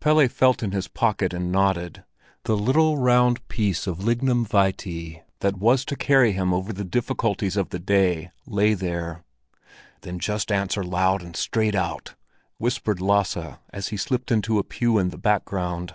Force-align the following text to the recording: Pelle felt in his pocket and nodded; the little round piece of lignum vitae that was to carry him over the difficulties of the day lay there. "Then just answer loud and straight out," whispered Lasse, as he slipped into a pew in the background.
Pelle 0.00 0.26
felt 0.26 0.64
in 0.64 0.72
his 0.72 0.88
pocket 0.88 1.32
and 1.32 1.52
nodded; 1.52 2.02
the 2.46 2.56
little 2.56 2.96
round 2.98 3.46
piece 3.46 3.86
of 3.86 4.02
lignum 4.02 4.44
vitae 4.44 5.20
that 5.38 5.58
was 5.58 5.84
to 5.84 5.94
carry 5.94 6.32
him 6.32 6.52
over 6.52 6.72
the 6.72 6.82
difficulties 6.82 7.56
of 7.56 7.68
the 7.68 7.78
day 7.78 8.32
lay 8.44 8.74
there. 8.74 9.22
"Then 10.00 10.18
just 10.18 10.50
answer 10.50 10.82
loud 10.82 11.22
and 11.22 11.36
straight 11.36 11.76
out," 11.76 12.16
whispered 12.56 13.00
Lasse, 13.00 13.36
as 13.70 13.88
he 13.90 13.96
slipped 13.96 14.32
into 14.32 14.58
a 14.58 14.64
pew 14.64 14.98
in 14.98 15.10
the 15.10 15.16
background. 15.16 15.94